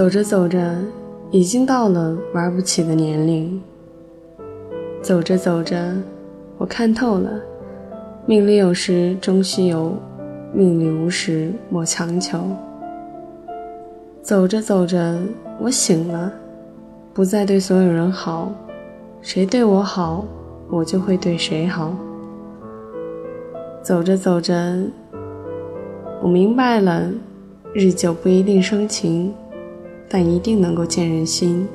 [0.00, 0.78] 走着走着，
[1.30, 3.60] 已经到了玩不起的年龄。
[5.02, 5.94] 走着走着，
[6.56, 7.30] 我看透了，
[8.24, 9.92] 命里有时终须有，
[10.54, 12.38] 命里无时莫强求。
[14.22, 15.18] 走着走着，
[15.58, 16.32] 我醒了，
[17.12, 18.50] 不再对所有人好，
[19.20, 20.24] 谁对我好，
[20.70, 21.94] 我就会对谁好。
[23.82, 24.78] 走着走着，
[26.22, 27.06] 我明白了，
[27.74, 29.34] 日久不一定生情。
[30.12, 31.68] 但一定能够见人心。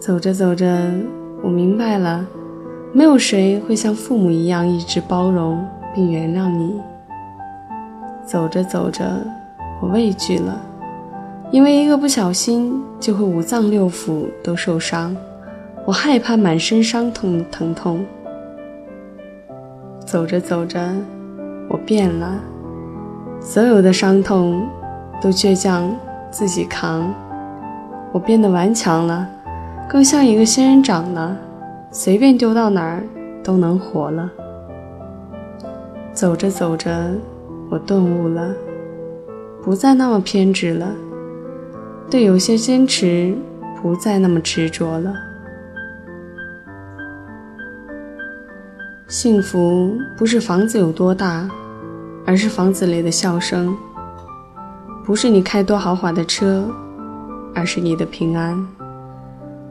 [0.00, 0.90] 走着走着，
[1.42, 2.26] 我明白了，
[2.94, 5.62] 没有谁会像父母一样一直包容
[5.94, 6.80] 并原谅你。
[8.24, 9.04] 走着走着，
[9.82, 10.58] 我畏惧了，
[11.50, 15.14] 因为一个不小心就会五脏六腑都受伤，
[15.84, 18.02] 我害怕满身伤痛疼痛。
[20.06, 20.80] 走着走着，
[21.68, 22.40] 我变了，
[23.40, 24.66] 所有的伤痛
[25.20, 25.94] 都倔强。
[26.30, 27.12] 自己扛，
[28.12, 29.26] 我变得顽强了，
[29.88, 31.36] 更像一个仙人掌了，
[31.90, 33.02] 随便丢到哪儿
[33.42, 34.30] 都能活了。
[36.12, 37.12] 走着走着，
[37.70, 38.54] 我顿悟了，
[39.62, 40.88] 不再那么偏执了，
[42.10, 43.34] 对有些坚持
[43.80, 45.14] 不再那么执着了。
[49.06, 51.48] 幸福不是房子有多大，
[52.26, 53.74] 而是房子里的笑声。
[55.08, 56.62] 不是你开多豪华的车，
[57.54, 58.62] 而是你的平安；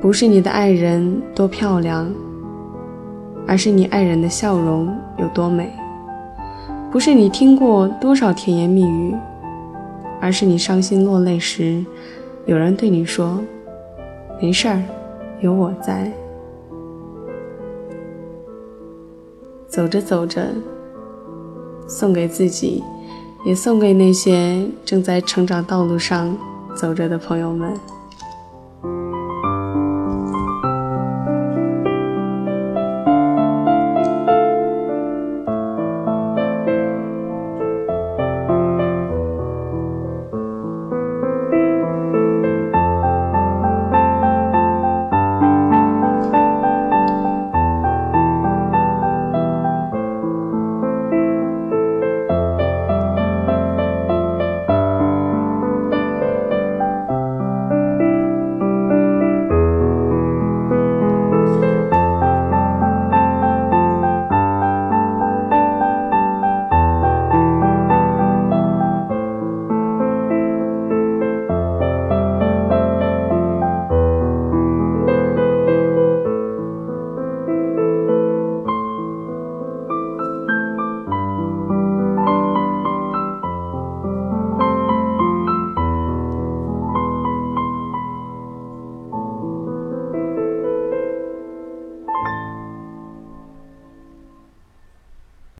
[0.00, 2.08] 不是你的爱人多漂亮，
[3.44, 5.64] 而是你爱人的笑容有多美；
[6.92, 9.12] 不是你听过多少甜言蜜语，
[10.20, 11.84] 而是你伤心落泪时，
[12.46, 13.40] 有人对你说
[14.40, 14.80] ：“没事儿，
[15.40, 16.12] 有我在。”
[19.66, 20.46] 走着走着，
[21.88, 22.84] 送给自己。
[23.44, 26.36] 也送给那些正在成长道路上
[26.74, 27.78] 走着的朋友们。